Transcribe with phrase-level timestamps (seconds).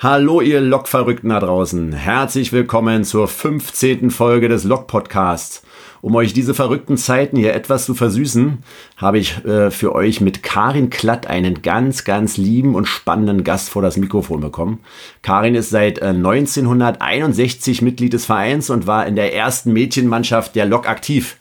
[0.00, 1.92] Hallo ihr Lokverrückten da draußen.
[1.92, 4.12] Herzlich willkommen zur 15.
[4.12, 5.64] Folge des Lok Podcasts.
[6.02, 8.58] Um euch diese verrückten Zeiten hier etwas zu versüßen,
[8.96, 13.70] habe ich äh, für euch mit Karin Klatt einen ganz, ganz lieben und spannenden Gast
[13.70, 14.78] vor das Mikrofon bekommen.
[15.22, 20.66] Karin ist seit äh, 1961 Mitglied des Vereins und war in der ersten Mädchenmannschaft der
[20.66, 21.38] Lok aktiv.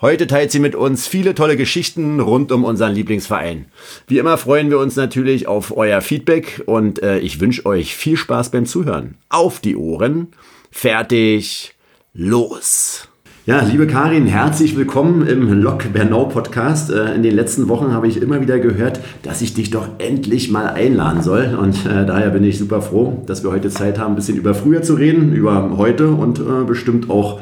[0.00, 3.66] Heute teilt sie mit uns viele tolle Geschichten rund um unseren Lieblingsverein.
[4.08, 8.16] Wie immer freuen wir uns natürlich auf euer Feedback und äh, ich wünsche euch viel
[8.16, 9.14] Spaß beim Zuhören.
[9.28, 10.28] Auf die Ohren,
[10.72, 11.76] fertig,
[12.12, 13.08] los!
[13.46, 16.90] Ja, liebe Karin, herzlich willkommen im Lok Bernau Podcast.
[16.90, 20.50] Äh, in den letzten Wochen habe ich immer wieder gehört, dass ich dich doch endlich
[20.50, 21.56] mal einladen soll.
[21.60, 24.54] Und äh, daher bin ich super froh, dass wir heute Zeit haben, ein bisschen über
[24.54, 27.38] früher zu reden, über heute und äh, bestimmt auch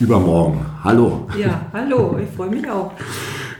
[0.00, 0.64] übermorgen.
[0.82, 1.26] Hallo.
[1.38, 2.92] Ja, hallo, ich freue mich auch.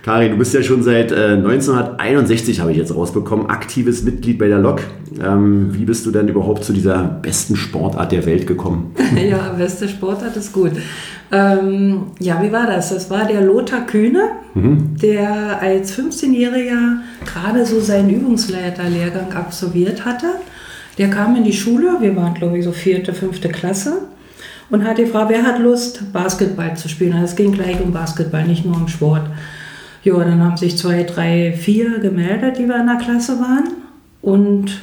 [0.03, 4.49] Karin, du bist ja schon seit äh, 1961, habe ich jetzt rausbekommen, aktives Mitglied bei
[4.49, 4.81] der LOK.
[5.23, 8.95] Ähm, wie bist du denn überhaupt zu dieser besten Sportart der Welt gekommen?
[9.31, 10.73] ja, beste Sportart ist gut.
[11.31, 12.91] Ähm, ja, wie war das?
[12.91, 14.97] Das war der Lothar Kühne, mhm.
[15.01, 20.27] der als 15-Jähriger gerade so seinen Übungsleiterlehrgang absolviert hatte.
[20.99, 24.03] Der kam in die Schule, wir waren glaube ich so vierte, fünfte Klasse
[24.73, 27.13] und hat gefragt, wer hat Lust, Basketball zu spielen.
[27.13, 29.23] Also es ging gleich um Basketball, nicht nur um Sport.
[30.03, 33.69] Ja, dann haben sich zwei, drei, vier gemeldet, die wir in der Klasse waren.
[34.23, 34.81] Und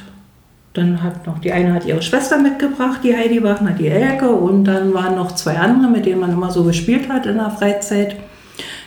[0.74, 4.30] dann hat noch die eine hat ihre Schwester mitgebracht, die Heidi Wachner, die Elke.
[4.30, 7.50] Und dann waren noch zwei andere, mit denen man immer so gespielt hat in der
[7.50, 8.14] Freizeit.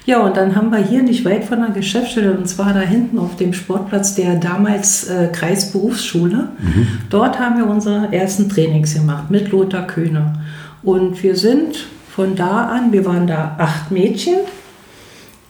[0.05, 3.19] Ja, und dann haben wir hier nicht weit von der Geschäftsstelle, und zwar da hinten
[3.19, 6.49] auf dem Sportplatz der damals äh, Kreisberufsschule.
[6.59, 6.87] Mhm.
[7.09, 10.33] Dort haben wir unsere ersten Trainings gemacht mit Lothar Kühne.
[10.83, 14.35] Und wir sind von da an, wir waren da acht Mädchen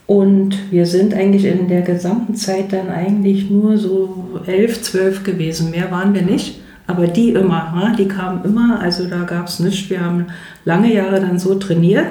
[0.06, 5.72] und wir sind eigentlich in der gesamten Zeit dann eigentlich nur so elf, zwölf gewesen.
[5.72, 6.62] Mehr waren wir nicht.
[6.86, 9.90] Aber die immer, die kamen immer, also da gab es nichts.
[9.90, 10.28] Wir haben
[10.66, 12.08] lange Jahre dann so trainiert.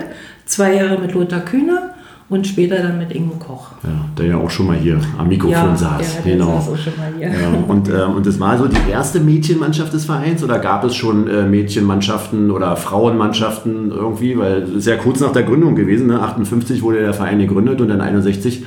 [0.46, 1.91] Zwei Jahre mit Lothar Kühne
[2.32, 3.72] und später dann mit Ingo Koch.
[3.82, 6.16] Ja, der ja auch schon mal hier am Mikrofon ja, saß.
[6.24, 6.58] Ja, genau.
[6.60, 6.78] saß.
[7.20, 7.28] Ja,
[7.68, 11.28] und, äh, und das war so die erste Mädchenmannschaft des Vereins oder gab es schon
[11.28, 14.38] äh, Mädchenmannschaften oder Frauenmannschaften irgendwie?
[14.38, 16.06] Weil es ist ja kurz nach der Gründung gewesen.
[16.06, 16.22] Ne?
[16.22, 18.64] 58 wurde der Verein gegründet und dann 61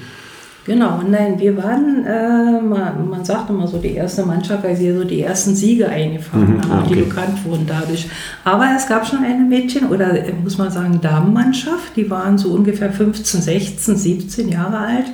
[0.65, 4.97] Genau, nein, wir waren, äh, man, man sagt immer so die erste Mannschaft, weil wir
[4.97, 6.95] so die ersten Siege eingefahren mhm, haben, okay.
[6.95, 8.07] die bekannt wurden dadurch.
[8.43, 12.49] Aber es gab schon eine Mädchen- oder äh, muss man sagen Damenmannschaft, die waren so
[12.49, 15.05] ungefähr 15, 16, 17 Jahre alt.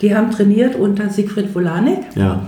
[0.00, 1.98] Die haben trainiert unter Siegfried Volanik.
[2.14, 2.40] Ja.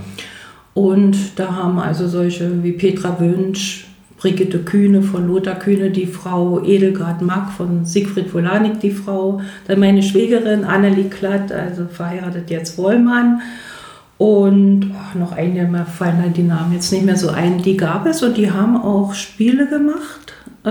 [0.72, 3.87] Und da haben also solche wie Petra Wünsch,
[4.26, 9.78] Brigitte Kühne von Lothar Kühne, die Frau Edelgard Mack von Siegfried Volanik, die Frau, dann
[9.78, 13.41] meine Schwägerin Annelie Klatt, also verheiratet jetzt Wollmann.
[14.19, 17.76] Und oh, noch eine, mir fallen dann die Namen jetzt nicht mehr so ein, die
[17.76, 20.34] gab es und die haben auch Spiele gemacht.
[20.65, 20.70] Äh,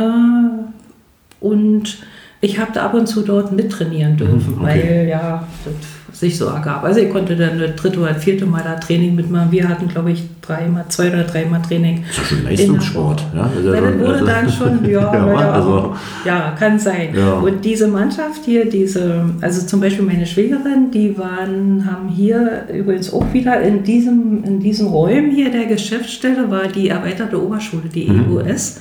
[1.39, 1.99] und
[2.41, 4.65] ich habe da ab und zu dort mittrainieren dürfen, mhm, okay.
[4.65, 5.75] weil ja, das
[6.15, 6.83] sich so ergab.
[6.83, 9.51] Also ich konnte dann das dritte oder vierte Mal da Training mitmachen.
[9.51, 12.05] Wir hatten, glaube ich, dreimal, zwei oder dreimal Training.
[12.07, 13.25] Das ist schon Leistungssport.
[13.35, 15.95] Ja, also, das wurde also, dann schon, ja, ja, ja, also,
[16.25, 17.13] ja kann sein.
[17.13, 17.33] Ja.
[17.33, 23.11] Und diese Mannschaft hier, diese, also zum Beispiel meine Schwägerin, die waren, haben hier übrigens
[23.11, 28.09] auch wieder in diesem, in diesen Räumen hier der Geschäftsstelle war die erweiterte Oberschule, die
[28.09, 28.37] mhm.
[28.37, 28.79] EUS.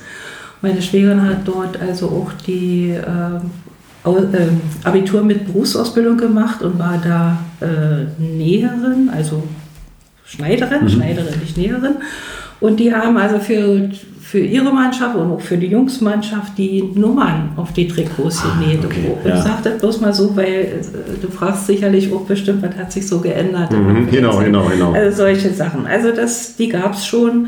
[0.61, 3.39] Meine Schwägerin hat dort also auch die äh,
[4.83, 9.43] Abitur mit Berufsausbildung gemacht und war da äh, Näherin, also
[10.25, 10.89] Schneiderin, mhm.
[10.89, 11.95] Schneiderin, nicht Näherin.
[12.59, 13.89] Und die haben also für,
[14.21, 18.83] für ihre Mannschaft und auch für die Jungsmannschaft die Nummern auf die Trikots ah, genäht.
[18.85, 19.37] Okay, und ja.
[19.37, 22.91] ich sage das bloß mal so, weil äh, du fragst sicherlich auch bestimmt, was hat
[22.91, 23.71] sich so geändert.
[23.71, 24.93] Mhm, genau, genau, genau.
[24.93, 25.85] Also solche Sachen.
[25.85, 27.47] Also das, die gab es schon.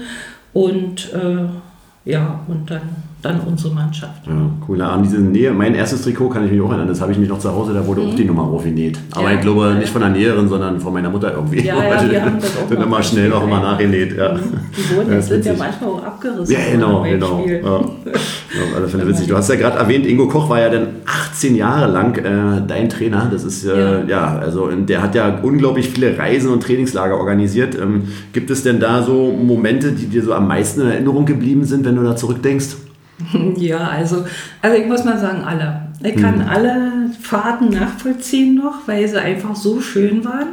[0.54, 2.82] Und äh, ja, und dann
[3.28, 4.26] dann unsere Mannschaft.
[4.26, 4.82] Ja, cool.
[4.82, 7.30] An diese Nähe, mein erstes Trikot kann ich mich auch erinnern, das habe ich mich
[7.30, 8.10] noch zu Hause, da wurde mhm.
[8.10, 9.00] auch die Nummer aufgenäht.
[9.12, 11.62] Aber ja, ich glaube nicht von der Näherin, sondern von meiner Mutter irgendwie.
[11.62, 14.16] Ja, ja, wir haben das auch Dann immer schnell noch immer nachgenäht.
[14.18, 14.34] Ja.
[14.34, 14.40] Mhm.
[14.76, 16.56] Die wurden jetzt sind ja manchmal auch abgerissen.
[16.56, 17.46] Ja, genau, genau.
[17.46, 17.58] Ja.
[17.58, 19.28] ja, alle Fälle witzig.
[19.28, 22.90] Du hast ja gerade erwähnt, Ingo Koch war ja dann 18 Jahre lang äh, dein
[22.90, 23.28] Trainer.
[23.32, 24.06] Das ist äh, ja.
[24.08, 27.76] ja, also der hat ja unglaublich viele Reisen und Trainingslager organisiert.
[27.76, 28.04] Ähm,
[28.34, 31.86] gibt es denn da so Momente, die dir so am meisten in Erinnerung geblieben sind,
[31.86, 32.87] wenn du da zurückdenkst?
[33.58, 34.26] Ja, also,
[34.62, 35.88] also ich muss mal sagen, alle.
[36.04, 36.48] Ich kann mhm.
[36.48, 40.48] alle Fahrten nachvollziehen noch, weil sie einfach so schön waren.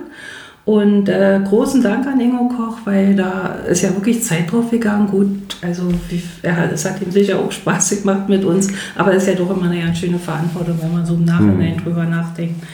[0.64, 5.08] Und äh, großen Dank an Ingo Koch, weil da ist ja wirklich Zeit drauf gegangen.
[5.08, 5.28] Gut,
[5.60, 5.92] also
[6.42, 9.54] ja, es hat ihm sicher auch Spaß gemacht mit uns, aber es ist ja doch
[9.54, 11.84] immer eine ganz schöne Verantwortung, wenn man so im Nachhinein mhm.
[11.84, 12.64] drüber nachdenkt.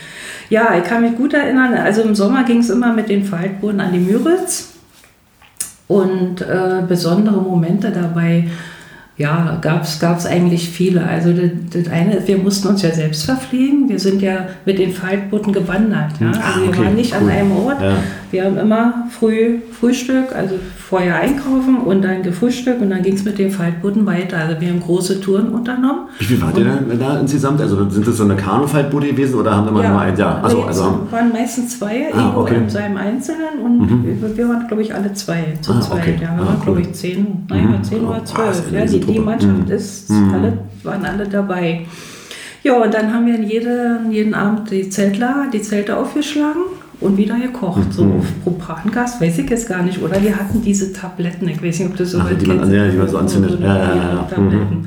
[0.51, 3.81] Ja, ich kann mich gut erinnern, also im Sommer ging es immer mit den Faltboden
[3.81, 4.69] an die Müritz.
[5.89, 8.47] und äh, besondere Momente dabei
[9.21, 11.07] ja, gab es eigentlich viele.
[11.07, 13.87] Also das, das, eine, wir mussten uns ja selbst verpflegen.
[13.87, 16.13] Wir sind ja mit den Faltbooten gewandert.
[16.19, 16.29] Ja?
[16.29, 17.29] Also ah, okay, wir waren nicht cool.
[17.29, 17.83] an einem Ort.
[17.83, 17.97] Ja.
[18.31, 23.25] Wir haben immer früh Frühstück, also vorher einkaufen und dann gefrühstückt und dann ging es
[23.25, 24.39] mit den Faltbooten weiter.
[24.39, 26.09] Also wir haben große Touren unternommen.
[26.19, 27.61] Wie viel wart ihr denn da insgesamt?
[27.61, 30.17] Also sind das so eine Kanu-Faltboote gewesen oder haben wir ja, nur ein?
[30.17, 32.57] Ja, also, also waren meistens zwei, ah, okay.
[32.57, 34.37] in seinem Einzelnen und mhm.
[34.37, 36.01] wir waren, glaube ich, alle zwei zu ah, zweit.
[36.01, 36.15] Okay.
[36.21, 36.65] Ja, wir ah, waren, cool.
[36.65, 37.85] glaube ich, zehn, naja, mhm.
[37.85, 38.73] zehn oder zwölf.
[38.73, 39.73] Ja, die, die Mannschaft mhm.
[39.73, 40.35] ist, mhm.
[40.35, 41.87] alle, waren alle dabei.
[42.63, 46.63] Ja, und dann haben wir jeden, jeden Abend die Zeltler, die Zelte aufgeschlagen
[47.01, 47.89] und wieder gekocht.
[47.89, 47.93] Mhm.
[47.93, 50.03] So auf Propangas, weiß ich jetzt gar nicht.
[50.03, 52.89] Oder die hatten diese Tabletten, ich weiß nicht, ob das so Ach, die man, ja,
[52.89, 53.59] die man so anzündet.
[53.61, 54.39] Ja, ja, ja, ja.
[54.39, 54.87] Mhm.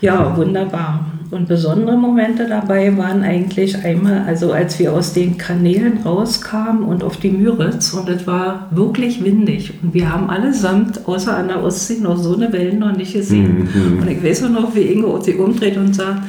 [0.00, 1.06] ja, wunderbar.
[1.30, 7.04] Und besondere Momente dabei waren eigentlich einmal, also als wir aus den Kanälen rauskamen und
[7.04, 11.62] auf die Müritz und es war wirklich windig und wir haben allesamt außer an der
[11.62, 13.68] Ostsee noch so eine Wellen noch nicht gesehen.
[13.74, 14.00] Mhm.
[14.00, 16.22] Und ich weiß auch noch, wie Inge sich umdreht und sagt,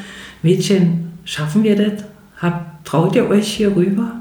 [0.44, 2.04] Mädchen, schaffen wir das?
[2.42, 4.19] Hab, traut ihr euch hier rüber?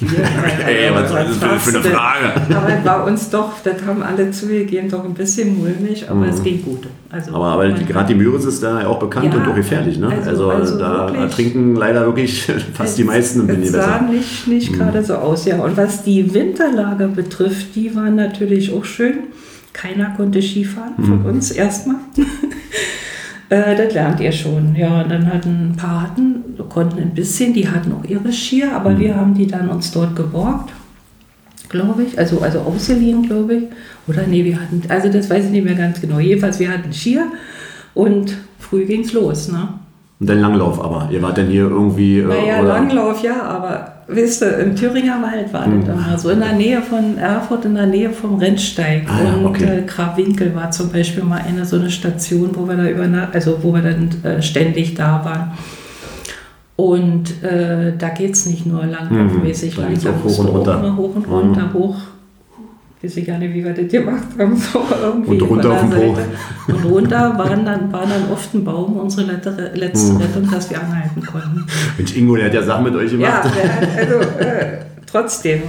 [0.00, 2.32] Wir, was ist das für eine Frage?
[2.54, 6.28] Aber bei uns doch, das haben alle zugegeben, doch ein bisschen mulmig, aber mhm.
[6.28, 6.86] es ging gut.
[7.10, 9.98] Also aber aber gerade die Müritz ist da auch bekannt ja, und auch gefährlich.
[9.98, 10.08] Ne?
[10.26, 12.44] Also, also, also da trinken leider wirklich
[12.74, 13.82] fast die meisten im Winter besser.
[13.82, 14.78] sah nicht, nicht mhm.
[14.78, 15.56] gerade so aus, ja.
[15.62, 19.24] Und was die Winterlager betrifft, die waren natürlich auch schön.
[19.72, 21.04] Keiner konnte Skifahren mhm.
[21.04, 21.96] von uns erstmal.
[23.52, 24.74] Äh, das lernt ihr schon.
[24.74, 28.72] Ja, und dann hatten ein paar hatten, konnten ein bisschen, die hatten auch ihre Skier,
[28.72, 28.98] aber mhm.
[28.98, 30.72] wir haben die dann uns dort geborgt,
[31.68, 32.18] glaube ich.
[32.18, 33.64] Also, also ausgeliehen, glaube ich.
[34.08, 36.18] Oder nee, wir hatten, also das weiß ich nicht mehr ganz genau.
[36.18, 37.26] Jedenfalls, wir hatten Skier
[37.92, 39.52] und früh ging es los.
[39.52, 39.68] Ne?
[40.22, 41.08] Und dann Langlauf aber.
[41.10, 42.20] Ihr wart dann hier irgendwie.
[42.20, 42.68] Äh, naja, oder?
[42.74, 45.84] Langlauf ja, aber wisst ihr, im Thüringer Wald war mhm.
[45.84, 46.30] das immer so.
[46.30, 49.02] In der Nähe von Erfurt, in der Nähe vom Rennsteig.
[49.08, 49.78] Ah, und okay.
[49.78, 53.58] äh, Grabwinkel war zum Beispiel mal eine so eine Station, wo wir da über, also
[53.62, 55.58] wo wir dann äh, ständig da waren.
[56.76, 60.96] Und äh, da geht es nicht nur langlaufmäßig mhm, lang, da hoch und runter.
[60.96, 61.74] hoch und runter, mhm.
[61.74, 61.96] hoch
[63.02, 64.56] weiß ich gar nicht, wie wir das gemacht haben.
[64.72, 66.16] So irgendwie und runter auf den Po.
[66.68, 70.16] Und runter waren dann, war dann oft ein Baum unsere letzte hm.
[70.18, 71.66] Rettung, dass wir anhalten konnten.
[71.96, 73.44] Mensch, Ingo, der hat ja Sachen mit euch gemacht.
[73.44, 75.60] Ja, also äh, trotzdem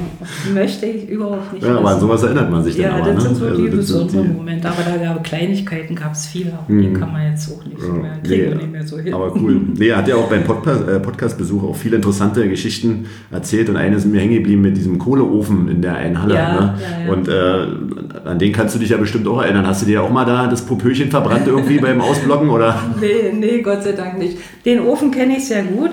[0.54, 1.66] möchte ich überhaupt nicht.
[1.66, 3.22] Ja, aber an sowas erinnert man sich dann Ja, aber, das ne?
[3.22, 4.70] sind so also, die besonderen Momente.
[4.70, 7.00] Aber da gab Kleinigkeiten gab es viele, aber die hm.
[7.00, 9.14] kann man jetzt auch nicht ja, mehr, kriegen nee, nicht mehr so hin.
[9.14, 9.62] Aber cool.
[9.78, 13.98] Nee, er hat ja auch beim äh, Podcast-Besuch auch viele interessante Geschichten erzählt und eine
[13.98, 16.36] ist mir hängen geblieben mit diesem Kohleofen in der einen Halle.
[16.36, 16.76] Ja, ne?
[17.06, 17.12] ja.
[17.12, 19.68] Und äh, an den kannst du dich ja bestimmt auch erinnern.
[19.68, 22.50] Hast du dir auch mal da das Popöchen verbrannt irgendwie beim Ausblocken?
[22.50, 22.82] Oder?
[23.00, 24.38] Nee, nee, Gott sei Dank nicht.
[24.66, 25.92] Den Ofen kenne ich sehr gut.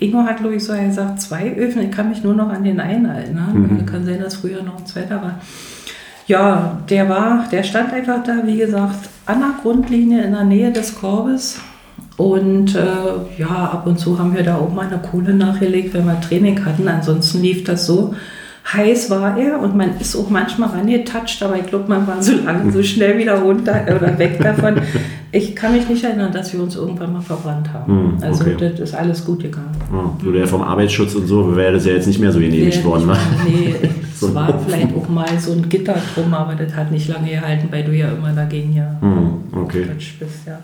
[0.00, 1.82] Ingo hat, glaube ich, so gesagt, zwei Öfen.
[1.82, 3.78] Ich kann mich nur noch an den einen erinnern.
[3.80, 3.86] Mhm.
[3.86, 5.40] Kann sein, dass früher noch ein zweiter war.
[6.26, 10.70] Ja, der war, der stand einfach da, wie gesagt, an der Grundlinie in der Nähe
[10.72, 11.60] des Korbes.
[12.16, 16.04] Und äh, ja, ab und zu haben wir da auch mal eine Kohle nachgelegt, wenn
[16.04, 16.88] wir Training hatten.
[16.88, 18.14] Ansonsten lief das so,
[18.72, 22.32] heiß war er und man ist auch manchmal rangetatscht, aber ich glaube, man war so
[22.44, 24.80] lange, so schnell wieder runter oder weg davon.
[25.32, 27.92] Ich kann mich nicht erinnern, dass wir uns irgendwann mal verbrannt haben.
[27.92, 28.56] Hm, also okay.
[28.58, 29.70] das ist alles gut gegangen.
[29.92, 32.84] Oh, so der vom Arbeitsschutz und so wäre das ja jetzt nicht mehr so genehmigt
[32.84, 33.06] worden.
[33.06, 33.16] Ne?
[33.46, 33.74] Nee,
[34.12, 37.30] es so war vielleicht auch mal so ein Gitter drum, aber das hat nicht lange
[37.30, 39.86] gehalten, weil du ja immer dagegen ja hm, okay.
[40.18, 40.46] bist.
[40.46, 40.58] Ja.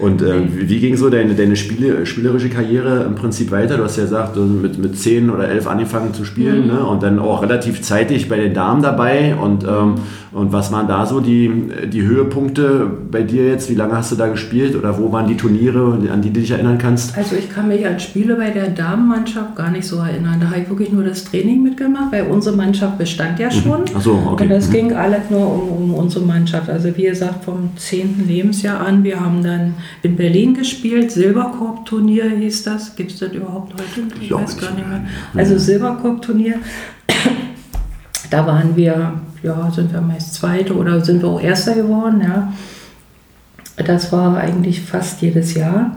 [0.00, 3.76] Und äh, wie ging so deine, deine Spiele, spielerische Karriere im Prinzip weiter?
[3.76, 6.72] Du hast ja gesagt, mit, mit 10 oder 11 angefangen zu spielen mhm.
[6.72, 6.86] ne?
[6.86, 9.34] und dann auch relativ zeitig bei den Damen dabei.
[9.34, 9.94] Und, ähm,
[10.30, 11.50] und was waren da so die,
[11.92, 13.70] die Höhepunkte bei dir jetzt?
[13.70, 16.52] Wie lange hast du da gespielt oder wo waren die Turniere, an die du dich
[16.52, 17.16] erinnern kannst?
[17.16, 20.36] Also ich kann mich an Spiele bei der Damenmannschaft gar nicht so erinnern.
[20.40, 23.52] Da habe ich wirklich nur das Training mitgemacht, weil unsere Mannschaft bestand ja mhm.
[23.52, 23.84] schon.
[23.96, 24.44] Ach so, okay.
[24.44, 24.72] Und das mhm.
[24.72, 26.70] ging alles nur um, um unsere Mannschaft.
[26.70, 28.26] Also wie gesagt, vom 10.
[28.28, 32.94] Lebensjahr an, wir haben dann in Berlin gespielt, Silberkorb-Turnier hieß das.
[32.96, 34.08] Gibt es das überhaupt heute?
[34.20, 35.04] Ich weiß gar nicht mehr.
[35.34, 36.56] Also Silberkorb-Turnier.
[38.30, 42.52] Da waren wir, ja, sind wir meist Zweite oder sind wir auch Erster geworden, ja.
[43.78, 45.96] Das war eigentlich fast jedes Jahr.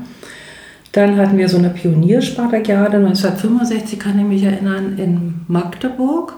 [0.94, 6.38] Dann hatten wir so eine Pionierspartakiade 1965, kann ich mich erinnern, in Magdeburg.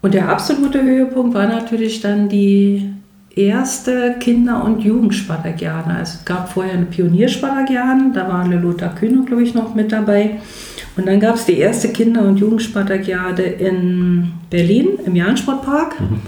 [0.00, 2.92] Und der absolute Höhepunkt war natürlich dann die
[3.38, 5.90] erste Kinder- und Jugendspartakiade.
[5.90, 10.38] Also es gab vorher eine Pionierspartakiade, da war Lothar Kühne, glaube ich, noch mit dabei.
[10.96, 16.00] Und dann gab es die erste Kinder- und Jugendspartakiade in Berlin im Jahrensportpark.
[16.00, 16.20] Mhm.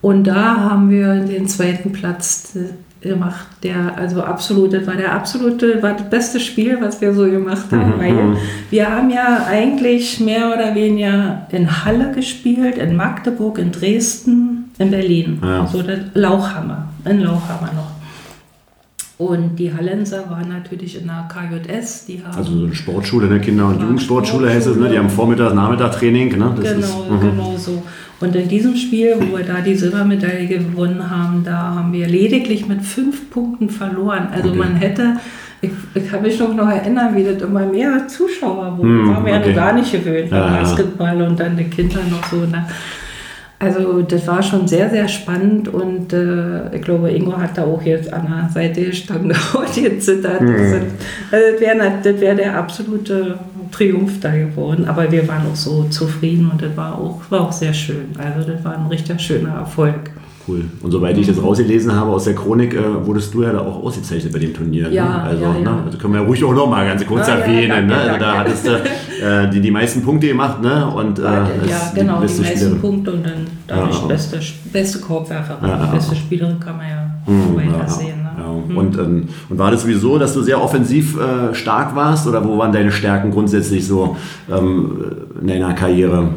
[0.00, 2.56] Und da haben wir den zweiten Platz
[3.04, 3.46] gemacht.
[3.62, 7.70] Der, also absolut, das war der absolute, war das beste Spiel, was wir so gemacht
[7.70, 7.98] haben.
[7.98, 8.36] Mhm.
[8.70, 14.90] wir haben ja eigentlich mehr oder weniger in Halle gespielt, in Magdeburg, in Dresden, in
[14.90, 15.38] Berlin.
[15.42, 15.66] Ja.
[15.66, 17.94] So der Lauchhammer, in Lauchhammer noch.
[19.16, 22.06] Und die Hallenser waren natürlich in der KJS.
[22.06, 23.38] Die haben Also so eine Sportschule, ne?
[23.40, 24.88] Kinder- und Ja, Jugendsportschule heißt es, ne?
[24.88, 26.52] Die haben Vormittags, Nachmittag-Training, ne?
[26.60, 27.20] Das genau, ist, mhm.
[27.20, 27.82] genau so.
[28.20, 32.66] Und in diesem Spiel, wo wir da die Silbermedaille gewonnen haben, da haben wir lediglich
[32.66, 34.28] mit fünf Punkten verloren.
[34.32, 34.58] Also Okay.
[34.58, 35.16] man hätte,
[35.60, 39.06] ich, ich kann mich noch, noch erinnern, wie das immer mehr Zuschauer wurden.
[39.06, 39.48] Hm, waren wir ja okay.
[39.50, 40.60] noch gar nicht gewöhnt, Ja, ja.
[40.60, 42.38] Basketball und dann die Kinder noch so.
[42.38, 42.66] Ne?
[43.58, 47.82] Also das war schon sehr, sehr spannend und äh, ich glaube, Ingo hat da auch
[47.82, 50.40] jetzt an der Seite gestanden und gezittert.
[50.40, 50.56] Mhm.
[50.56, 50.72] Das,
[51.30, 53.38] also das wäre wär der absolute
[53.70, 54.86] Triumph da geworden.
[54.86, 58.08] Aber wir waren auch so zufrieden und das war auch, war auch sehr schön.
[58.18, 60.10] Also das war ein richtig schöner Erfolg.
[60.46, 60.64] Cool.
[60.82, 63.82] Und soweit ich das rausgelesen habe aus der Chronik, äh, wurdest du ja da auch
[63.82, 64.90] ausgezeichnet bei dem Turnier.
[64.90, 65.22] Ja, ne?
[65.22, 65.60] also, ja, ja.
[65.60, 65.82] Ne?
[65.86, 67.86] Also können wir ja ruhig auch noch mal ganz kurz Ja, erwähnen.
[67.86, 67.96] ne?
[67.96, 70.86] Also da hattest du äh, die, die meisten Punkte gemacht ne?
[70.94, 71.46] und äh, ja,
[71.94, 72.80] genau, die, beste meisten Spielerin.
[72.80, 74.06] Punkte und dann dadurch Ja.
[74.06, 74.40] beste,
[74.72, 75.68] beste Korbwerferin.
[75.68, 75.86] Ja.
[75.86, 78.22] Die beste Spielerin kann man ja Mhm, weiter sehen.
[78.22, 78.30] Ne?
[78.38, 78.78] ja.
[78.78, 82.58] Und, ähm, und war das sowieso, dass du sehr offensiv äh, stark warst oder wo
[82.58, 84.14] waren deine Stärken grundsätzlich so
[84.52, 84.98] ähm,
[85.40, 86.28] in deiner Karriere?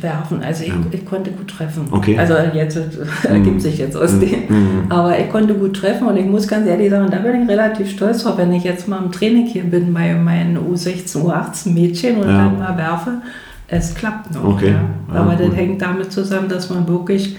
[0.00, 0.42] Werfen.
[0.42, 1.86] Also ich, ich konnte gut treffen.
[1.90, 2.18] Okay.
[2.18, 2.82] Also jetzt äh,
[3.28, 4.86] ergibt sich jetzt aus dem.
[4.90, 7.90] Aber ich konnte gut treffen und ich muss ganz ehrlich sagen, da bin ich relativ
[7.90, 12.16] stolz drauf, wenn ich jetzt mal im Training hier bin bei meinen U16, U18 Mädchen
[12.18, 12.44] und Ja.
[12.44, 13.22] dann mal werfe.
[13.68, 14.44] Es klappt noch.
[14.44, 14.72] Okay.
[14.72, 15.14] Ja.
[15.14, 17.36] Ja, Aber das hängt damit zusammen, dass man wirklich,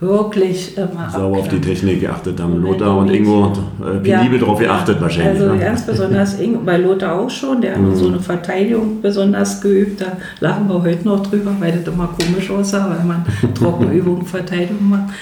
[0.00, 1.60] wirklich immer Sauber auf die.
[1.60, 2.62] Technik geachtet haben.
[2.62, 5.42] Lothar und Ingo äh, penibel drauf geachtet ja, wahrscheinlich.
[5.42, 5.60] Also ne?
[5.60, 10.00] ganz besonders Ingo, bei Lothar auch schon, der hat so eine Verteidigung besonders geübt.
[10.00, 14.88] Da lachen wir heute noch drüber, weil das immer komisch aussah, weil man Trockenübungen Verteidigung
[14.88, 15.14] macht.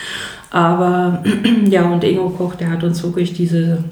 [0.51, 1.23] Aber
[1.69, 3.83] ja, und Ingo Koch, der hat uns wirklich diese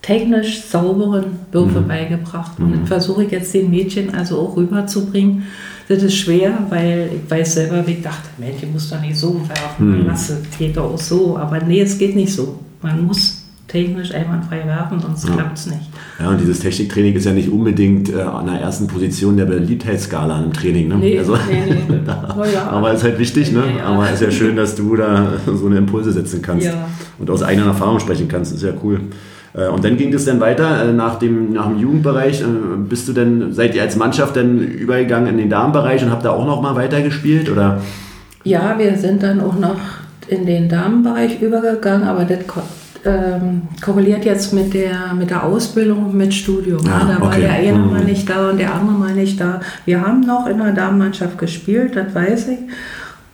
[0.00, 2.52] technisch sauberen Würfe beigebracht.
[2.58, 5.44] Und das versuche ich jetzt den Mädchen also auch rüberzubringen.
[5.88, 9.40] Das ist schwer, weil ich weiß selber, wie ich dachte, Mädchen muss doch nicht so
[9.48, 11.36] werfen, lass es, geht doch auch so.
[11.36, 12.58] Aber nee, es geht nicht so.
[12.82, 15.82] Man muss technisch einwandfrei werfen, sonst klappt es nicht.
[16.18, 20.42] Ja, und dieses Techniktraining ist ja nicht unbedingt äh, an der ersten Position der Beliebtheitsskala
[20.42, 20.88] im Training.
[20.88, 20.96] Ne?
[20.96, 22.00] Nee, also, nee, nee.
[22.06, 22.68] Na ja.
[22.68, 23.64] aber ist halt wichtig, ne?
[23.78, 23.86] Ja.
[23.86, 26.88] Aber ist ja schön, dass du da so eine Impulse setzen kannst Ja.
[27.18, 28.54] und aus eigener Erfahrung sprechen kannst.
[28.54, 29.00] Ist ja cool.
[29.56, 32.42] Äh, Und dann ging es dann weiter äh, nach dem, nach dem Jugendbereich.
[32.42, 32.44] äh,
[32.88, 36.30] Bist du denn, seid ihr als Mannschaft dann übergegangen in den Damenbereich und habt da
[36.30, 37.50] auch noch mal weitergespielt?
[37.50, 37.80] Oder?
[38.44, 39.76] Ja, wir sind dann auch noch
[40.28, 42.38] in den Damenbereich übergegangen, aber das
[43.04, 46.80] ähm, korreliert jetzt mit der, mit der Ausbildung und mit Studium.
[46.88, 47.42] Ah, da war okay.
[47.42, 47.90] der eine Mhm.
[47.92, 49.60] mal nicht da und der andere mal nicht da.
[49.84, 52.58] Wir haben noch in der Damenmannschaft gespielt, das weiß ich,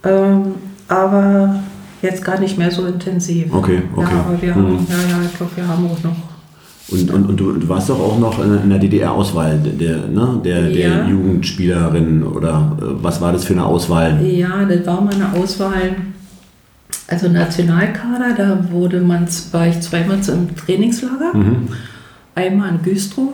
[0.04, 0.54] ähm,
[0.88, 1.56] aber
[2.02, 3.52] jetzt gar nicht mehr so intensiv.
[3.52, 4.08] Okay, okay.
[4.14, 4.66] Ja, aber wir Mhm.
[4.66, 6.16] haben, ja, ja, ich glaube, wir haben auch noch
[6.90, 10.40] Und, und, und du, du warst doch auch noch in, der DDR-Auswahl der, ne?
[10.44, 11.08] der, der Ja.
[11.08, 14.20] Jugendspielerin oder äh, was war das für eine Auswahl?
[14.26, 15.94] Ja, das war mal eine Auswahl.
[17.08, 21.32] Also Nationalkader, da wurde man, war ich zweimal im Trainingslager.
[22.34, 23.28] Einmal in Güstrow.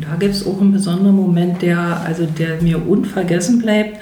[0.00, 3.98] Da gibt es auch einen besonderen Moment, der, also der mir unvergessen bleibt.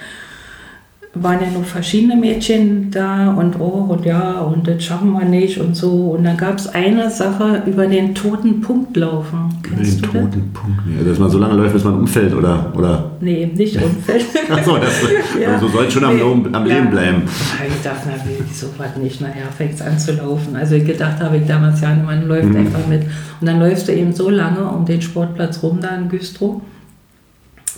[1.21, 5.59] Waren ja noch verschiedene Mädchen da und oh und ja und das schaffen wir nicht
[5.59, 6.11] und so.
[6.17, 9.49] Und dann gab es eine Sache über den toten Punkt laufen.
[9.63, 10.11] Kennst Den du das?
[10.23, 10.79] toten Punkt.
[10.97, 12.71] Ja, dass man so lange läuft, bis man umfällt, oder?
[12.75, 13.11] oder?
[13.21, 14.21] Nee, nicht Unfall.
[14.49, 14.93] Achso, das,
[15.41, 15.59] Ja.
[15.59, 16.23] so soll schon am, Nee.
[16.23, 16.75] Leben- am Ja.
[16.75, 17.21] Leben bleiben.
[17.67, 19.19] Ich dachte, na, will ich so was nicht.
[19.21, 20.55] Nachher fängt es an zu laufen.
[20.55, 23.01] Also ich gedacht habe ich damals, ja, man läuft einfach mit.
[23.03, 26.61] Und dann läufst du eben so lange um den Sportplatz rum da in Güstrow,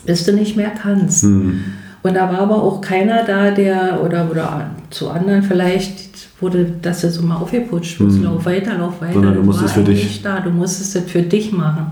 [0.06, 1.26] bis du nicht mehr kannst.
[2.04, 7.02] Und da war aber auch keiner da, der, oder, oder zu anderen vielleicht, wurde, dass
[7.02, 9.14] du so mal aufgeputscht wirst, lauf weiter, lauf weiter.
[9.14, 10.22] Sondern du Das musstest war für dich.
[10.24, 10.40] Da.
[10.40, 11.92] Du musstest das für dich machen.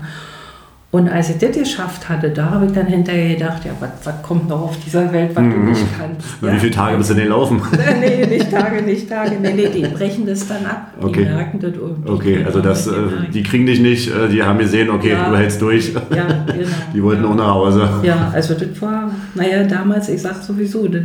[0.92, 4.48] Und als ich das geschafft hatte, da habe ich dann hinterher gedacht, ja, was, kommt
[4.48, 6.26] noch auf dieser Welt, was du nicht kannst.
[6.42, 6.52] Ja?
[6.52, 7.62] Wie viele Tage bist du denn laufen?
[8.00, 9.36] nee, nicht Tage, nicht Tage.
[9.40, 10.92] Nee, nee, die brechen das dann ab.
[11.00, 11.22] Okay.
[11.26, 12.10] Die merken das irgendwie.
[12.10, 12.92] Okay, also das, äh,
[13.32, 15.30] die kriegen dich nicht, äh, die haben gesehen, okay, Ja.
[15.30, 15.92] du hältst durch.
[15.94, 16.66] Ja, genau.
[16.92, 17.28] Die wollten ja.
[17.30, 17.88] auch nach Hause.
[18.02, 21.02] Ja, also das war, naja, damals, ich sag sowieso, das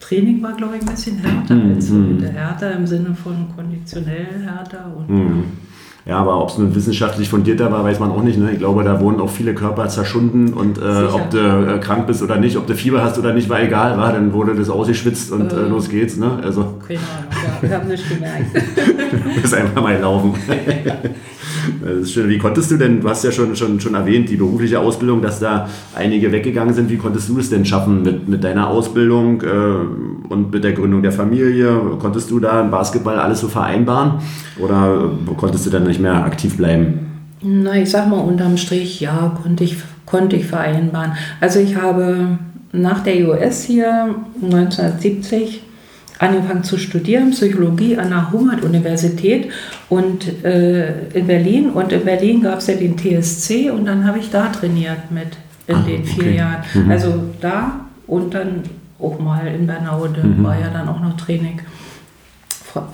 [0.00, 1.74] Training war, glaube ich, ein bisschen härter Mhm.
[1.74, 2.32] als heute.
[2.32, 4.86] Härter im Sinne von konditionell härter.
[4.96, 5.44] Und Mhm.
[6.08, 8.38] Ja, aber ob es nun wissenschaftlich fundierter war, weiß man auch nicht.
[8.38, 8.52] Ne?
[8.52, 10.82] Ich glaube, da wurden auch viele Körper zerschunden und äh,
[11.12, 13.98] ob du äh, krank bist oder nicht, ob du Fieber hast oder nicht, war egal.
[13.98, 15.68] War, dann wurde das ausgeschwitzt und äh, Äh.
[15.68, 16.16] los geht's.
[16.16, 16.38] Ne?
[16.44, 18.44] Also keine Ahnung, ja, ich habe nicht gemerkt.
[19.34, 20.34] du musst einfach mal laufen.
[21.82, 22.28] Das ist schön.
[22.28, 25.40] Wie konntest du denn, du hast ja schon, schon, schon erwähnt, die berufliche Ausbildung, dass
[25.40, 26.90] da einige weggegangen sind.
[26.90, 31.02] Wie konntest du es denn schaffen mit, mit deiner Ausbildung äh, und mit der Gründung
[31.02, 31.76] der Familie?
[31.98, 34.12] Konntest du da im Basketball alles so vereinbaren
[34.60, 37.00] oder konntest du dann nicht mehr aktiv bleiben?
[37.42, 39.76] Na, ich sag mal, unterm Strich, ja, konnte ich,
[40.06, 41.12] konnte ich vereinbaren.
[41.40, 42.38] Also ich habe
[42.72, 45.62] nach der US hier 1970
[46.18, 49.50] angefangen zu studieren, Psychologie an der Humboldt-Universität
[49.90, 51.70] und äh, in Berlin.
[51.70, 55.28] Und in Berlin gab es ja den TSC und dann habe ich da trainiert mit
[55.66, 56.36] in Ah, den vier okay.
[56.36, 56.56] Jahren.
[56.74, 56.90] Mhm.
[56.90, 58.62] Also da und dann
[58.98, 60.42] auch mal in Bernau, da Mhm.
[60.42, 61.60] war ja dann auch noch Training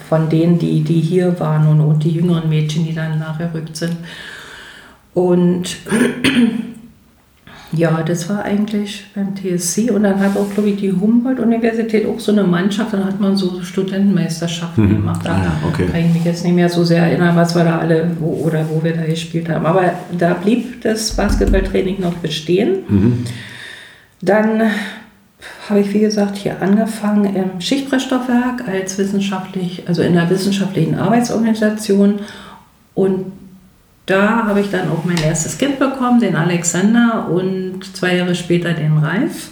[0.08, 3.96] von, denen, die, die hier waren und, und die jüngeren Mädchen, die dann nachgerückt sind.
[5.14, 5.76] Und
[7.72, 12.20] ja, das war eigentlich beim TSC und dann hat auch, glaube ich, die Humboldt-Universität auch
[12.20, 14.96] so eine Mannschaft, dann hat man so Studentenmeisterschaften Mhm.
[14.96, 15.20] gemacht.
[15.24, 15.86] Da Ah ja, okay.
[15.86, 18.66] kann ich mich jetzt nicht mehr so sehr erinnern, was wir da alle wo, oder
[18.68, 19.64] wo wir da gespielt haben.
[19.64, 22.78] Aber da blieb das Basketballtraining noch bestehen.
[22.88, 23.24] Mhm.
[24.20, 24.62] Dann
[25.68, 32.20] habe ich, wie gesagt, hier angefangen im Schichtbrechstoffwerk als wissenschaftlich, also in der wissenschaftlichen Arbeitsorganisation.
[32.94, 33.26] Und
[34.06, 38.72] da habe ich dann auch mein erstes Kind bekommen, den Alexander, und zwei Jahre später
[38.72, 39.50] den Ralf.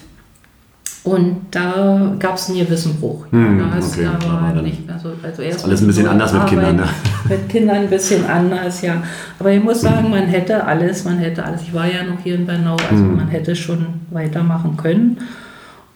[1.02, 3.24] Und da gab es einen gewissen Bruch.
[3.30, 5.10] Hm, da ist okay, aber nicht mehr so.
[5.22, 6.84] Also erst alles ein bisschen so anders mit Arbeit, Kindern, ne?
[7.30, 9.02] Mit Kindern ein bisschen anders, ja.
[9.38, 11.62] Aber ich muss sagen, man hätte alles, man hätte alles.
[11.62, 13.16] Ich war ja noch hier in Bernau, also Hm.
[13.16, 15.16] man hätte schon weitermachen können.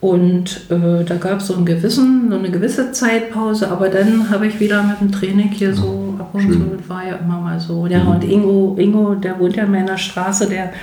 [0.05, 4.47] Und äh, da gab es so, einen gewissen, so eine gewisse Zeitpause, aber dann habe
[4.47, 6.53] ich wieder mit dem Training hier so ab und schön.
[6.83, 7.87] zu, war ja immer mal so.
[7.87, 8.09] Ja, Mhm.
[8.11, 10.75] und Ingo, Ingo, der wohnt ja in meiner Straße, der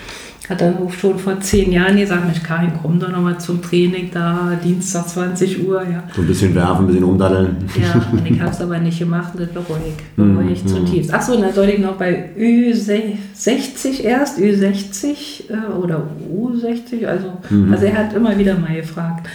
[0.50, 4.10] hat dann auch schon vor zehn Jahren gesagt, Mensch, Karin, komm doch nochmal zum Training
[4.12, 6.04] da, Dienstag 20 Uhr, ja.
[6.16, 7.58] So ein bisschen werfen, ein bisschen umdaddeln.
[7.80, 10.68] Ja, und ich habe es aber nicht gemacht, das bereue ich, Mhm, bereue ich mhm.
[10.68, 11.14] zutiefst.
[11.14, 17.72] Achso, und dann sollte ich noch bei Ü60 erst, Ü60 äh, oder U60, also, Mhm.
[17.74, 19.28] also er hat immer wieder mal gefragt,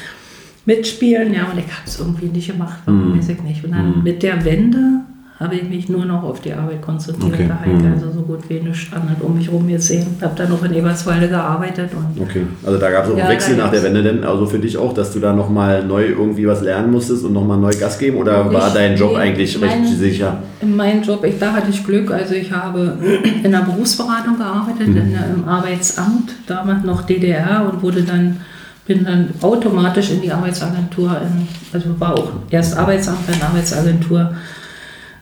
[0.64, 3.64] mitspielen, ja, und ich habe es irgendwie nicht gemacht, warum weiß ich nicht.
[3.64, 5.00] Und dann mit der Wende
[5.38, 7.92] habe ich mich nur noch auf die Arbeit konzentriert, Okay, da ich mhm.
[7.92, 10.06] also so gut wie nichts anderes um mich herum gesehen.
[10.22, 13.28] Habe dann noch in Eberswalde gearbeitet und Okay, also da gab es auch einen Ja,
[13.28, 16.06] Wechsel da nach der Wende denn, also für dich auch, dass du da nochmal neu
[16.06, 19.60] irgendwie was lernen musstest und nochmal neu Gas geben oder war Nicht- dein Job eigentlich
[19.60, 20.38] recht mein- sicher?
[20.62, 22.96] In meinem Job, ich, da hatte ich Glück, also ich habe
[23.44, 24.96] in der Berufsberatung gearbeitet, Mhm.
[24.96, 28.38] in im Arbeitsamt, damals noch DDR und wurde dann,
[28.86, 34.30] bin dann automatisch in die Arbeitsagentur, in, also war auch erst Arbeitsamt, dann Arbeitsagentur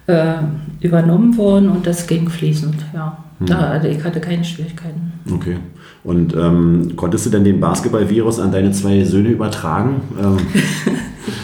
[0.06, 0.34] äh,
[0.80, 3.16] übernommen worden und das ging fließend, ja.
[3.40, 3.46] Mhm.
[3.46, 5.12] Da, also ich hatte keine Schwierigkeiten.
[5.32, 5.56] Okay.
[6.04, 10.02] Und ähm, konntest du denn den Basketball-Virus an deine zwei Söhne übertragen?
[10.22, 10.36] Ähm,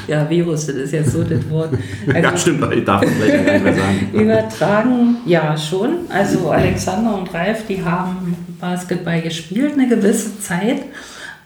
[0.07, 1.71] Ja, Virus, das ist jetzt so das Wort.
[2.07, 4.09] ja, Also- stimmt, ich darf vielleicht gar nicht mehr sagen.
[4.13, 5.91] Übertragen, ja schon.
[6.11, 10.83] Also Alexander und Ralf, die haben Basketball gespielt eine gewisse Zeit,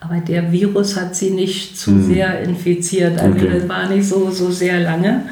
[0.00, 3.20] aber der Virus hat sie nicht zu sehr infiziert.
[3.20, 3.50] Also Okay.
[3.60, 5.22] das war nicht so, so sehr lange.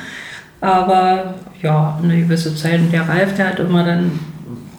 [0.60, 2.80] Aber ja, eine gewisse Zeit.
[2.80, 4.10] Und der Ralf, der hat immer dann,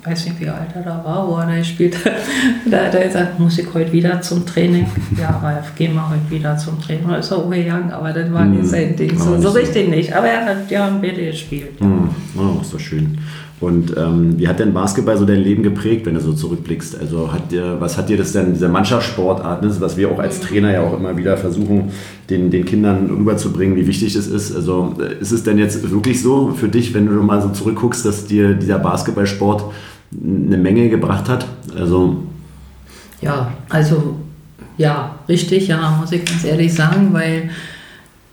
[0.03, 2.13] weiß nicht wie alt er da war, wo er da gespielt hat,
[2.69, 4.85] da hat er gesagt, muss ich heute wieder zum Training?
[5.19, 7.07] Ja, Ralf, gehen wir heute wieder zum Training.
[7.07, 9.19] Da ist er umgegangen, aber das war nicht sein Ding.
[9.19, 10.13] aber So, richtig nicht.
[10.13, 11.79] Aber er hat ja beide gespielt.
[11.79, 11.85] Ja.
[11.85, 13.17] Hm, Oh, ist doch schön.
[13.59, 16.99] Und ähm, wie hat denn Basketball so dein Leben geprägt, wenn du so zurückblickst?
[16.99, 20.41] Also hat dir, was hat dir das denn, diese Mannschaftssportart, ne, was wir auch als
[20.41, 21.91] Trainer ja auch immer wieder versuchen,
[22.29, 24.53] den, den Kindern rüberzubringen, wie wichtig das ist?
[24.53, 28.05] Also äh, ist es denn jetzt wirklich so für dich, wenn du mal so zurückguckst,
[28.05, 29.63] dass dir dieser Basketballsport
[30.21, 31.45] eine Menge gebracht hat?
[31.77, 32.17] Also
[33.21, 34.15] Ja, also
[34.77, 37.49] ja, richtig, ja, muss ich ganz ehrlich sagen, weil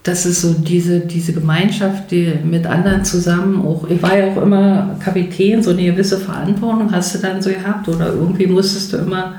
[0.03, 4.43] das ist so diese, diese Gemeinschaft, die mit anderen zusammen auch, ich war ja auch
[4.43, 8.97] immer Kapitän, so eine gewisse Verantwortung hast du dann so gehabt oder irgendwie musstest du
[8.97, 9.35] immer,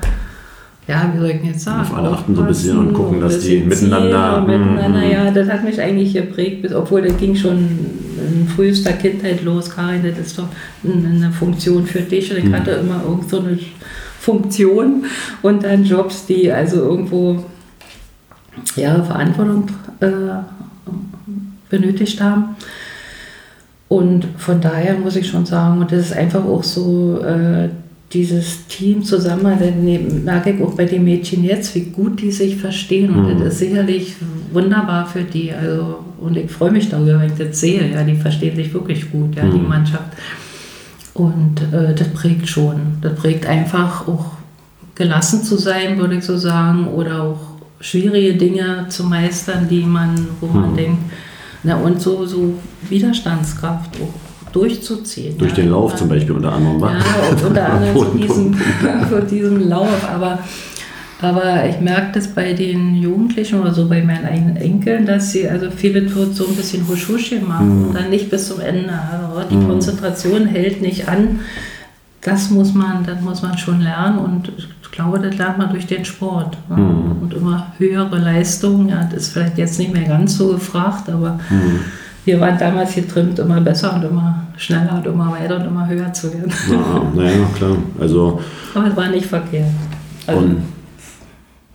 [0.86, 1.80] ja, wie soll ich denn jetzt sagen?
[1.80, 5.10] Auf alle achten so ein bisschen und gucken, dass die miteinander- und miteinander, Mhm.
[5.10, 10.02] ja, das hat mich eigentlich geprägt, obwohl das ging schon in frühester Kindheit los, Karin,
[10.08, 10.48] das ist doch
[10.84, 12.54] eine Funktion für dich und ich Mhm.
[12.54, 13.58] hatte immer irgend so eine
[14.20, 15.06] Funktion
[15.42, 17.44] und dann Jobs, die also irgendwo
[18.76, 19.68] ja, Verantwortung
[20.00, 20.06] äh,
[21.70, 22.56] benötigt haben.
[23.88, 27.68] Und von daher muss ich schon sagen, und das ist einfach auch so, äh,
[28.12, 32.56] dieses Team zusammen, dann merke ich auch bei den Mädchen jetzt, wie gut die sich
[32.56, 33.10] verstehen.
[33.14, 33.44] Und Mhm.
[33.44, 34.16] das ist sicherlich
[34.52, 35.50] wunderbar für die.
[35.52, 37.90] Also, und ich freue mich darüber, wenn ich das sehe.
[37.90, 39.68] Ja, die verstehen sich wirklich gut, ja, die Mhm.
[39.68, 40.04] Mannschaft.
[41.14, 42.98] Und äh, das prägt schon.
[43.00, 44.32] Das prägt einfach auch
[44.94, 47.51] gelassen zu sein, würde ich so sagen, oder auch
[47.82, 50.76] schwierige Dinge zu meistern, die man, wo man Mhm.
[50.76, 51.02] denkt,
[51.64, 52.54] na und so, so
[52.88, 55.36] Widerstandskraft auch durchzuziehen.
[55.38, 55.56] durch ja.
[55.56, 56.80] den Lauf zum Beispiel unter anderem?
[56.80, 57.96] Ja, unter anderem
[59.08, 60.08] zu diesem, Lauf.
[60.14, 60.38] Aber,
[61.20, 65.48] aber ich merke das bei den Jugendlichen oder so bei meinen eigenen Enkeln, dass sie
[65.48, 67.88] also viele tut so ein bisschen Husch-Husch machen Mhm.
[67.88, 68.90] und dann nicht bis zum Ende.
[68.92, 69.68] Also die Mhm.
[69.68, 71.40] Konzentration hält nicht an.
[72.22, 75.86] Das muss man, das muss man schon lernen und ich glaube, das lernt man durch
[75.86, 76.56] den Sport.
[76.68, 76.76] Ne?
[76.76, 77.22] Mhm.
[77.22, 81.40] Und immer höhere Leistungen, ja, das ist vielleicht jetzt nicht mehr ganz so gefragt, aber
[81.50, 81.80] mhm.
[82.24, 86.12] wir waren damals getrimmt, immer besser und immer schneller und immer weiter und immer höher
[86.12, 86.52] zu werden.
[86.70, 87.76] Ja, naja, klar.
[88.00, 88.40] Also,
[88.74, 89.70] aber es war nicht verkehrt.
[90.26, 90.62] Also, und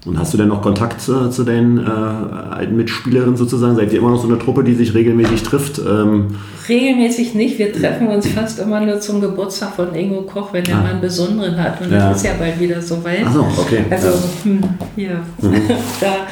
[0.08, 3.76] und hast du denn noch Kontakt zu, zu deinen äh, alten Mitspielerinnen sozusagen?
[3.76, 5.80] Seid ihr immer noch so eine Truppe, die sich regelmäßig trifft?
[5.80, 6.28] Ähm
[6.70, 7.60] regelmäßig nicht.
[7.60, 10.82] Wir treffen uns fast immer nur zum Geburtstag von Ingo Koch, wenn er ah.
[10.82, 11.82] mal einen besonderen hat.
[11.82, 12.10] Und ja.
[12.10, 13.24] das ist ja bald wieder soweit.
[13.26, 13.84] Ach so, okay.
[13.90, 14.10] Also,
[14.44, 14.62] hm,
[14.96, 15.62] hier, mhm.
[16.02, 16.28] da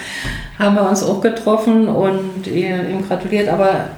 [0.57, 3.49] haben wir uns auch getroffen und ihm gratuliert.
[3.49, 3.89] Aber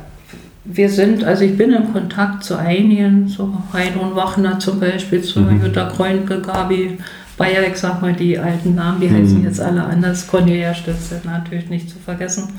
[0.65, 5.41] wir sind, also ich bin im Kontakt zu einigen, so Heidrun Wachner zum Beispiel, zu
[5.41, 5.63] mhm.
[5.63, 6.97] Jutta Kreunke, Gabi
[7.37, 9.23] Bayer, ich sag mal, die alten Namen, die mhm.
[9.23, 10.27] heißen jetzt alle anders.
[10.27, 12.49] Cornelia Stütze natürlich nicht zu vergessen.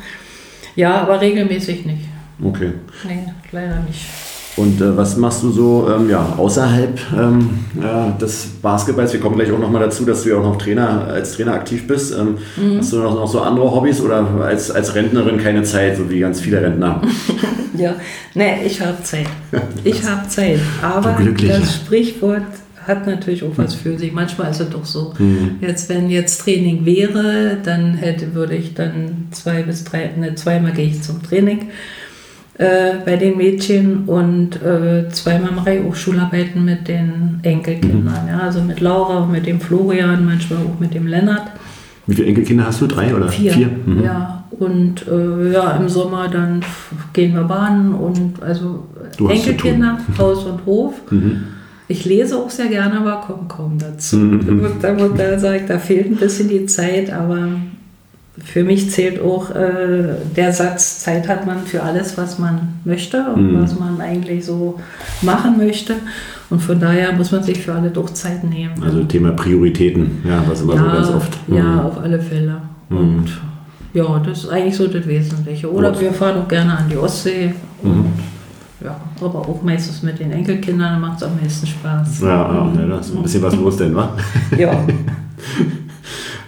[0.77, 2.05] Ja, aber regelmäßig nicht.
[2.43, 2.73] Okay.
[3.05, 4.07] Nee, leider nicht.
[4.59, 9.13] Und äh, was machst du so ähm, ja, außerhalb ähm, äh, des Basketballs?
[9.13, 11.87] Wir kommen gleich auch nochmal dazu, dass du ja auch noch Trainer, als Trainer aktiv
[11.87, 12.13] bist.
[12.13, 12.79] Ähm, mhm.
[12.79, 16.19] Hast du noch, noch so andere Hobbys oder als, als Rentnerin keine Zeit, so wie
[16.19, 17.01] ganz viele Rentner?
[17.77, 17.95] ja,
[18.35, 19.27] nee, ich habe Zeit.
[19.85, 20.59] Ich habe Zeit.
[20.83, 22.43] Aber das Sprichwort
[22.89, 24.13] hat natürlich auch was für sich.
[24.13, 25.15] Manchmal ist es doch so.
[25.19, 25.57] Mhm.
[25.61, 30.73] Jetzt, wenn jetzt Training wäre, dann hätte, würde ich dann zwei bis drei, ne, zweimal
[30.73, 31.69] gehe ich zum Training
[32.59, 38.25] äh, bei den Mädchen und äh, zweimal mache ich auch Schularbeiten mit den Enkelkindern.
[38.25, 38.29] Mhm.
[38.29, 41.53] Ja, also mit Laura, mit dem Florian, manchmal auch mit dem Lennart.
[42.07, 42.87] Wie viele Enkelkinder hast du?
[42.87, 43.53] Drei oder vier?
[43.53, 43.71] Vier.
[43.87, 44.03] Mhm.
[44.03, 46.65] Ja, und äh, ja, im Sommer dann
[47.13, 48.87] gehen wir bahnen und also
[49.19, 50.95] Enkelkinder, Haus und Hof.
[51.11, 51.43] Mhm.
[51.91, 54.17] Ich lese auch sehr gerne, aber komme kaum dazu.
[54.17, 54.73] Mhm.
[54.83, 57.49] Da, da sage ich, da fehlt ein bisschen die Zeit, aber
[58.45, 63.25] für mich zählt auch äh, der Satz, Zeit hat man für alles, was man möchte
[63.35, 63.63] und mhm.
[63.63, 64.79] was man eigentlich so
[65.23, 65.95] machen möchte.
[66.51, 68.83] Und von daher muss man sich für alle doch Zeit nehmen.
[68.83, 71.49] Also Thema Prioritäten, ja, was immer ja, so ganz oft.
[71.49, 71.57] Mhm.
[71.57, 72.63] Ja, auf alle Fälle.
[72.89, 72.97] Mhm.
[72.99, 73.41] Und
[73.95, 75.71] ja, das ist eigentlich so das Wesentliche.
[75.73, 77.55] Oder wir fahren auch gerne an die Ostsee.
[77.83, 77.91] Mhm.
[77.91, 78.13] Und
[78.83, 82.21] ja, aber auch meistens mit den Enkelkindern macht es am meisten Spaß.
[82.21, 84.17] Ja, ja, ja, da ist ein bisschen was los denn, wa?
[84.57, 84.87] Ja.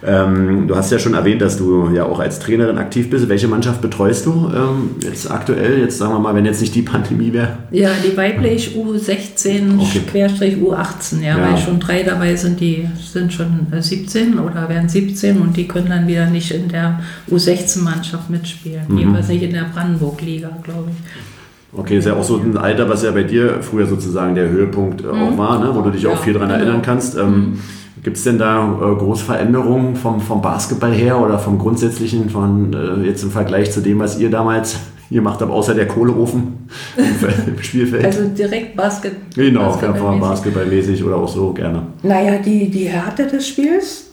[0.03, 3.27] ähm, du hast ja schon erwähnt, dass du ja auch als Trainerin aktiv bist.
[3.27, 5.79] Welche Mannschaft betreust du ähm, jetzt aktuell?
[5.81, 7.57] Jetzt sagen wir mal, wenn jetzt nicht die Pandemie wäre.
[7.71, 10.55] Ja, die weiblich U16 okay.
[10.55, 15.37] U18, ja, ja, weil schon drei dabei sind, die sind schon 17 oder werden 17
[15.37, 18.83] und die können dann wieder nicht in der U16-Mannschaft mitspielen.
[18.87, 18.97] Mhm.
[18.97, 21.40] Jedenfalls nicht in der Brandenburg-Liga, glaube ich.
[21.73, 25.01] Okay, ist ja auch so ein Alter, was ja bei dir früher sozusagen der Höhepunkt
[25.01, 25.21] äh, mhm.
[25.21, 25.71] auch war, ne?
[25.73, 26.59] wo du dich auch viel daran genau.
[26.59, 27.17] erinnern kannst.
[27.17, 27.59] Ähm, mhm.
[28.03, 32.73] Gibt es denn da äh, große Veränderungen vom, vom Basketball her oder vom Grundsätzlichen von
[32.73, 34.79] äh, jetzt im Vergleich zu dem, was ihr damals
[35.11, 36.67] gemacht habt, außer der Kohleofen
[37.47, 38.03] im Spielfeld?
[38.05, 41.83] Also direkt Basket genau, Basketball basketballmäßig oder auch so gerne.
[42.01, 44.11] Naja, die, die Härte des Spiels,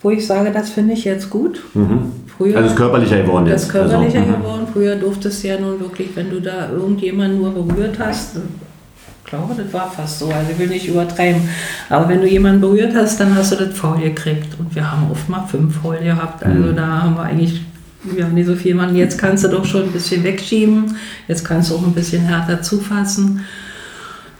[0.00, 1.62] wo ich sage, das finde ich jetzt gut.
[1.74, 2.12] Mhm.
[2.38, 3.64] Früher, also ist körperlicher geworden jetzt.
[3.64, 4.66] Ist körperlicher also, geworden.
[4.72, 9.54] Früher durftest du ja nun wirklich, wenn du da irgendjemanden nur berührt hast, ich glaube,
[9.54, 11.42] das war fast so, also ich will nicht übertreiben,
[11.90, 14.58] aber wenn du jemanden berührt hast, dann hast du das faul gekriegt.
[14.58, 16.76] Und wir haben oft mal fünf faul gehabt, also mhm.
[16.76, 17.60] da haben wir eigentlich
[18.04, 18.96] wir haben nicht so viel machen.
[18.96, 20.96] Jetzt kannst du doch schon ein bisschen wegschieben.
[21.26, 23.44] Jetzt kannst du auch ein bisschen härter zufassen.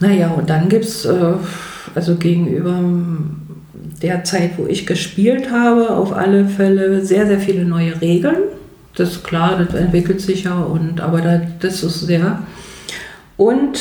[0.00, 1.32] Naja, und dann gibt es äh,
[1.94, 2.80] also gegenüber
[4.02, 8.36] der Zeit, wo ich gespielt habe, auf alle Fälle sehr, sehr viele neue Regeln.
[8.94, 11.20] Das ist klar, das entwickelt sich ja, und, aber
[11.60, 12.42] das ist sehr.
[13.36, 13.78] Und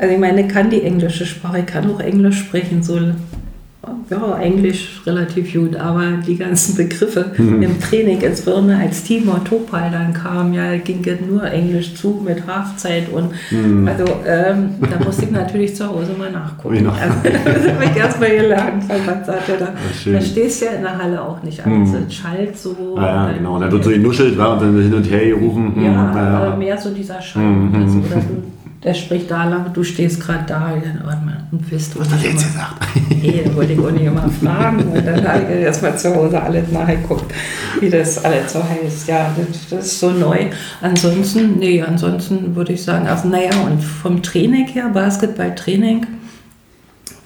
[0.00, 2.98] also ich meine, ich kann die englische Sprache, ich kann auch Englisch sprechen, so
[4.10, 7.62] ja, Englisch relativ gut, aber die ganzen Begriffe mhm.
[7.62, 13.08] im Training, insbesondere als Timor Topal dann kam, ja, ging nur Englisch zu mit Halfzeit
[13.12, 13.86] und mhm.
[13.86, 16.78] also ähm, da musste ich natürlich zu Hause mal nachgucken.
[16.78, 16.90] Genau.
[16.90, 17.14] Also,
[17.44, 20.82] das habe ich erstmal gelernt, weil man sagt, ja, da, da stehst du ja in
[20.82, 21.80] der Halle auch nicht an.
[21.80, 21.94] Mhm.
[22.08, 22.96] Es schallt so.
[22.96, 23.60] Ah, ja, genau.
[23.60, 25.74] Dann wird so genuschelt war, und dann hin und her gerufen.
[25.76, 26.16] Ja, mhm.
[26.16, 27.42] ja, mehr so dieser Schall.
[27.42, 27.74] Mhm.
[27.74, 28.02] Also,
[28.84, 30.72] der spricht da lang, du stehst gerade da
[31.50, 32.74] und wisst, was hat er jetzt gesagt?
[33.10, 34.84] Nee, da wollte ich auch nicht immer fragen.
[34.84, 37.34] Und dann habe ich erstmal zu Hause alles nachgeguckt,
[37.80, 39.08] wie das alles so heißt.
[39.08, 40.46] Ja, das, das, ist so neu.
[40.80, 46.06] Ansonsten, nee, ansonsten würde ich sagen, also naja, und vom Training her, Basketballtraining,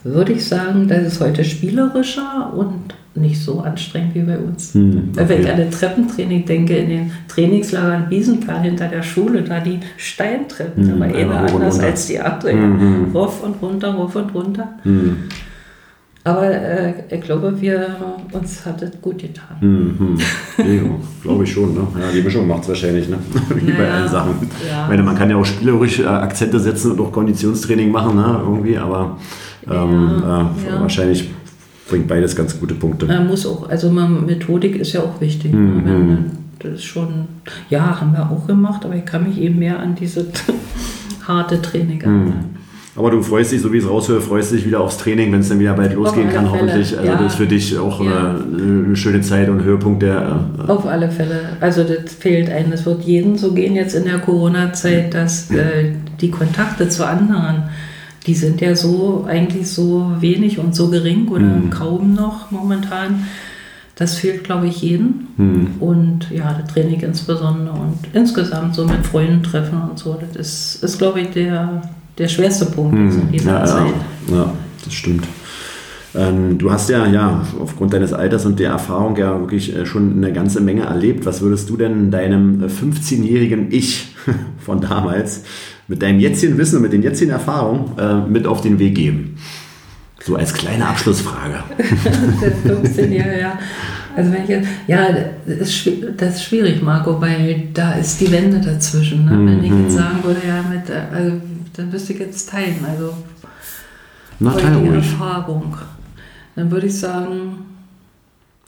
[0.05, 4.75] würde ich sagen, das ist heute spielerischer und nicht so anstrengend wie bei uns.
[4.75, 5.29] Hm, okay.
[5.29, 9.81] Wenn ich an das Treppentraining denke, in den Trainingslagern Wiesenthal hinter der Schule, da die
[9.96, 12.53] Steintreppen, hm, aber eher anders als die andere.
[12.53, 14.68] Hm, hm, Rauf und runter, rauf und runter.
[14.83, 15.16] Hm.
[16.25, 17.96] Aber äh, ich glaube, wir,
[18.31, 19.57] uns hat es gut getan.
[19.61, 20.16] Mhm.
[20.57, 20.64] Ja,
[21.22, 21.75] glaube ich schon.
[21.75, 21.81] Ne?
[21.98, 23.18] Ja, die Mischung macht es wahrscheinlich, ne?
[23.57, 24.35] wie bei allen Sachen.
[24.68, 24.85] Ja.
[24.85, 28.40] Ich meine, man kann ja auch spielerisch äh, Akzente setzen und auch Konditionstraining machen, ne?
[28.40, 29.16] irgendwie, aber
[29.68, 31.29] ähm, äh, wahrscheinlich
[31.88, 33.07] bringt beides ganz gute Punkte.
[33.07, 35.53] Man muss auch, also man, Methodik ist ja auch wichtig.
[35.53, 35.59] Ne?
[35.59, 36.18] Mhm.
[36.59, 37.27] Das ist schon,
[37.71, 40.27] ja, haben wir auch gemacht, aber ich kann mich eben mehr an diese
[41.27, 42.27] harte Training erinnern.
[42.27, 42.62] Mhm.
[42.95, 45.40] Aber du freust dich, so wie ich es raushöre, freust dich wieder aufs Training, wenn
[45.40, 46.62] es dann wieder bald losgehen kann, Fälle.
[46.62, 46.99] hoffentlich.
[46.99, 47.16] Also ja.
[47.16, 48.35] das ist für dich auch ja.
[48.35, 50.40] eine, eine, schöne Zeit und Höhepunkt der.
[50.59, 51.40] Äh Auf alle Fälle.
[51.61, 52.73] Also das fehlt einem.
[52.73, 57.62] Es wird jedem so gehen jetzt in der Corona-Zeit, dass äh, die Kontakte zu anderen,
[58.27, 61.71] die sind ja so eigentlich so wenig und so gering oder mhm.
[61.71, 63.27] kaum noch momentan.
[63.95, 65.29] Das fehlt, glaube ich, jedem.
[65.37, 65.69] Mhm.
[65.81, 70.83] Und ja, das Training insbesondere und insgesamt so mit Freunden treffen und so, das ist,
[70.83, 71.83] ist glaube ich, der
[72.19, 73.23] der schwerste Punkt hm.
[73.23, 73.95] in dieser ja, Zeit.
[74.29, 74.53] Ja, ja,
[74.85, 75.27] das stimmt.
[76.15, 80.19] Ähm, du hast ja, ja aufgrund deines Alters und der Erfahrung ja wirklich äh, schon
[80.19, 81.25] eine ganze Menge erlebt.
[81.25, 84.15] Was würdest du denn deinem 15-jährigen äh, Ich
[84.59, 85.45] von damals
[85.92, 89.37] mit deinem jetzigen Wissen und mit den jetzigen Erfahrungen äh, mit auf den Weg geben?
[90.24, 91.62] So als kleine Abschlussfrage.
[91.76, 93.59] der 15-Jährige, ja.
[94.16, 95.09] Also wenn ich jetzt, ja,
[95.46, 99.26] das ist, das ist schwierig, Marco, weil da ist die Wende dazwischen.
[99.26, 99.33] Ne?
[99.33, 99.98] Wenn ich jetzt mhm.
[99.98, 101.42] sagen würde, ja, mit, also
[101.74, 102.76] dann müsste ich jetzt teilen.
[102.88, 103.12] Also
[104.38, 104.94] Na, teil ruhig.
[104.94, 105.76] Erfahrung.
[106.57, 107.72] Dann würde ich sagen.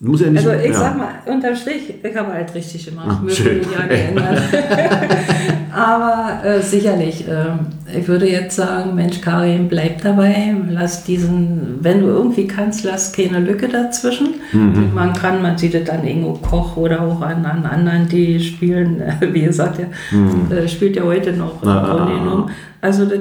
[0.01, 0.79] Muss ja nicht, also ich ja.
[0.79, 3.21] sag mal, unterm Strich, ich habe halt richtig gemacht.
[3.25, 3.61] Ach, schön.
[3.73, 4.39] Ja geändert.
[5.75, 12.01] Aber äh, sicherlich, äh, ich würde jetzt sagen, Mensch, Karin, bleib dabei, lass diesen, wenn
[12.01, 14.35] du irgendwie kannst, lass keine Lücke dazwischen.
[14.53, 14.93] Mhm.
[14.95, 19.01] Man kann, man sieht es an Ingo Koch oder auch an, an anderen, die spielen,
[19.01, 20.51] äh, wie gesagt, der mhm.
[20.51, 22.47] Äh, spielt ja heute noch ah, ah,
[22.81, 23.19] also, das,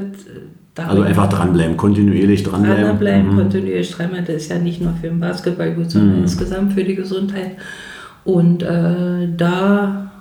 [0.75, 2.83] also einfach dranbleiben, kontinuierlich dranbleiben.
[2.83, 3.38] Dranbleiben, mhm.
[3.38, 4.25] kontinuierlich dranbleiben.
[4.25, 6.23] Das ist ja nicht nur für den Basketball gut, sondern mhm.
[6.23, 7.57] insgesamt für die Gesundheit.
[8.23, 10.12] Und äh, da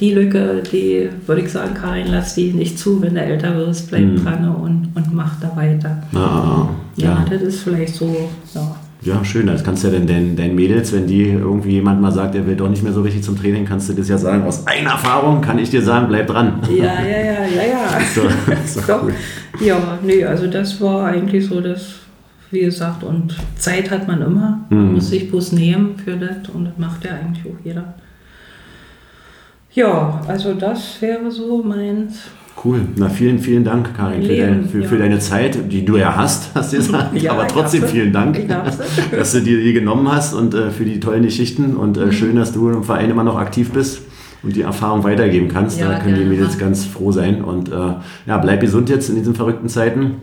[0.00, 3.90] die Lücke, die würde ich sagen, Karin, lass die nicht zu, wenn du älter wirst,
[3.90, 4.24] bleib mhm.
[4.24, 6.02] dran und, und mach da weiter.
[6.14, 8.76] Ah, ja, ja, das ist vielleicht so, ja.
[9.00, 9.46] Ja, schön.
[9.46, 12.46] Das kannst du ja dann deinen, deinen Mädels, wenn die irgendwie jemand mal sagt, er
[12.46, 14.42] will doch nicht mehr so richtig zum Training, kannst du das ja sagen.
[14.42, 16.60] Aus eigener Erfahrung kann ich dir sagen, bleib dran.
[16.68, 18.00] Ja, ja, ja, ja, ja.
[18.14, 18.22] so,
[18.66, 19.04] so doch.
[19.04, 19.14] Cool.
[19.60, 21.94] Ja, nee, also das war eigentlich so das,
[22.50, 24.60] wie gesagt, und Zeit hat man immer.
[24.68, 24.94] Man mhm.
[24.94, 27.94] muss sich bloß nehmen für das und das macht ja eigentlich auch jeder.
[29.72, 32.22] Ja, also das wäre so meins.
[32.64, 32.80] Cool.
[32.96, 34.88] Na, vielen, vielen Dank, Karin, für, dein, für, ja.
[34.88, 37.20] für, deine Zeit, die du ja hast, hast du gesagt.
[37.20, 38.48] Ja, Aber trotzdem vielen Dank,
[39.12, 41.76] dass du dir die genommen hast und äh, für die tollen Geschichten.
[41.76, 42.12] Und äh, mhm.
[42.12, 44.02] schön, dass du im Verein immer noch aktiv bist
[44.42, 45.80] und die Erfahrung weitergeben kannst.
[45.80, 47.42] Ja, da können die Mädels ganz froh sein.
[47.42, 47.94] Und äh,
[48.26, 50.16] ja, bleib gesund jetzt in diesen verrückten Zeiten.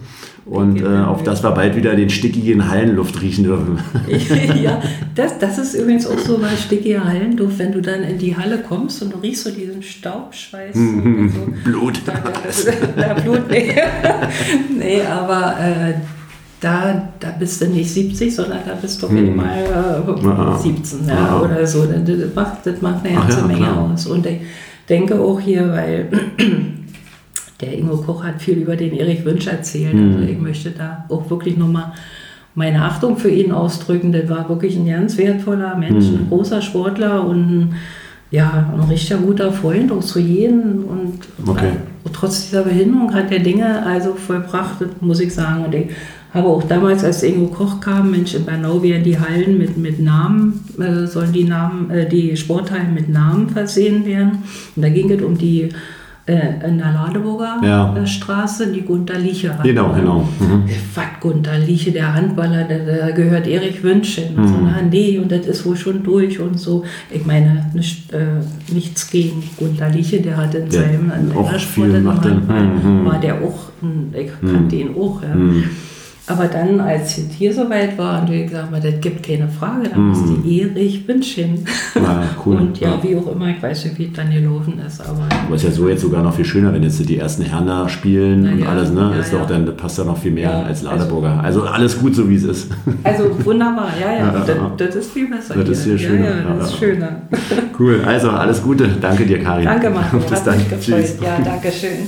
[0.45, 3.80] Und äh, auf das wir bald wieder den stickigen Hallenluft riechen dürfen.
[4.62, 4.80] ja,
[5.15, 8.60] das, das ist übrigens auch so bei stickiger Hallenluft, wenn du dann in die Halle
[8.60, 10.75] kommst und du riechst so diesen Staubschweiß.
[10.75, 11.34] Mhm.
[11.34, 11.51] so.
[11.63, 11.99] Blut.
[12.06, 13.73] Da, da, da, Blut, nee.
[14.78, 15.93] nee, aber äh,
[16.62, 19.36] da, da bist du nicht 70, sondern da bist du hm.
[19.36, 21.41] mal äh, 17 ja, ja.
[21.41, 21.86] oder so.
[21.86, 23.91] Das macht, das macht eine ganze ja, Menge klar.
[23.91, 24.08] aus.
[24.08, 24.39] Und ich
[24.89, 26.10] denke auch hier, weil
[27.62, 29.94] der Ingo Koch hat viel über den Erich Wünsch erzählt.
[29.94, 30.15] Mhm.
[30.15, 31.94] Also ich möchte da auch wirklich nochmal
[32.56, 34.12] meine Achtung für ihn ausdrücken.
[34.12, 36.15] Der war wirklich ein ganz wertvoller Mensch, mhm.
[36.15, 37.76] ein großer Sportler und
[38.32, 40.86] ja, ein richtig guter Freund auch zu jedem.
[40.86, 41.68] Und okay.
[41.68, 45.65] äh, trotz dieser Behinderung hat er Dinge also vollbracht, muss ich sagen.
[45.65, 45.88] Und ich
[46.36, 50.00] habe auch damals, als Ingo Koch kam, Mensch, in Bernau werden die Hallen mit, mit
[50.00, 54.43] Namen, äh, sollen die Namen, äh, die Sporthallen mit Namen versehen werden.
[54.76, 55.69] Und da ging es um die
[56.28, 57.95] äh, in der Ladeburger ja.
[57.95, 59.63] Äh, Straße, die Gunter Lieche hat.
[59.63, 60.28] Genau, genau.
[60.39, 60.63] Mhm.
[60.95, 64.36] Was Gunter Lieche, der Handballer, der, der gehört Erich Wünsch hin.
[64.36, 64.48] Mhm.
[64.48, 66.84] So, na, nee, und das ist wohl schon durch und so.
[67.12, 68.41] Ich meine, nicht, äh,
[68.74, 71.12] nichts gegen Gunter Lieche, der hat in seinem
[71.60, 71.88] Sport,
[72.26, 73.06] mhm.
[73.06, 73.69] war der auch,
[74.13, 74.82] ich kannte mhm.
[74.82, 75.21] ihn auch.
[75.21, 75.36] Ja.
[75.36, 75.63] Mhm.
[76.28, 80.12] Aber dann, als es hier soweit war, und wir gesagt das gibt keine Frage, dann
[80.12, 80.44] ist mm.
[80.44, 81.66] die Erich Wünschchen.
[81.94, 82.56] Ja, cool.
[82.58, 85.02] und ja, ja, wie auch immer, ich weiß nicht, wie es dann gelaufen ist.
[85.02, 87.88] Aber, aber ist ja so jetzt sogar noch viel schöner, wenn jetzt die ersten Herner
[87.90, 89.16] spielen Na, und ja, alles, ne?
[89.20, 91.42] Ist doch, dann passt da noch viel mehr als Ladeburger.
[91.44, 92.72] Also, also, alles gut, so wie es ist.
[93.04, 94.32] Also wunderbar, ja, ja.
[94.32, 95.54] das, das, ist viel besser.
[95.54, 95.72] Das hier.
[95.74, 96.26] ist hier schöner.
[96.26, 97.22] Ja, das ist schöner.
[97.78, 98.88] Cool, also alles Gute.
[99.02, 99.66] Danke dir, Karin.
[99.66, 100.18] Danke, Marco.
[100.18, 100.58] Bis dann.
[100.80, 101.18] Tschüss.
[101.22, 102.08] Ja, danke schön.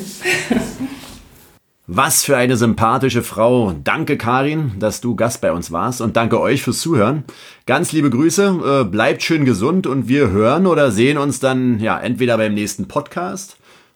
[1.90, 3.72] Was für eine sympathische Frau.
[3.72, 7.24] Danke, Karin, dass du Gast bei uns warst und danke euch fürs Zuhören.
[7.66, 11.98] Ganz liebe Grüße, äh, bleibt schön gesund und wir hören oder sehen uns dann ja
[11.98, 13.56] entweder beim nächsten Podcast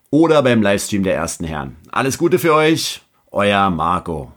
[0.09, 1.75] oder beim Livestream der ersten Herren.
[1.91, 4.31] Alles Gute für euch, euer Marco.